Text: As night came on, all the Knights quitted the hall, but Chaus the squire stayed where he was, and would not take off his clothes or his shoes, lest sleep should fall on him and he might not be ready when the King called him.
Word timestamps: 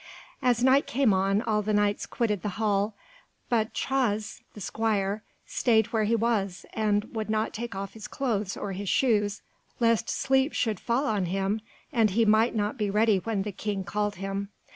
As 0.41 0.63
night 0.63 0.87
came 0.87 1.13
on, 1.13 1.43
all 1.43 1.61
the 1.61 1.75
Knights 1.75 2.07
quitted 2.07 2.41
the 2.41 2.57
hall, 2.57 2.95
but 3.49 3.75
Chaus 3.75 4.41
the 4.55 4.59
squire 4.59 5.21
stayed 5.45 5.93
where 5.93 6.05
he 6.05 6.15
was, 6.15 6.65
and 6.73 7.15
would 7.15 7.29
not 7.29 7.53
take 7.53 7.75
off 7.75 7.93
his 7.93 8.07
clothes 8.07 8.57
or 8.57 8.71
his 8.71 8.89
shoes, 8.89 9.43
lest 9.79 10.09
sleep 10.09 10.53
should 10.53 10.79
fall 10.79 11.05
on 11.05 11.25
him 11.27 11.61
and 11.93 12.09
he 12.09 12.25
might 12.25 12.55
not 12.55 12.79
be 12.79 12.89
ready 12.89 13.19
when 13.19 13.43
the 13.43 13.51
King 13.51 13.83
called 13.83 14.15
him. 14.15 14.49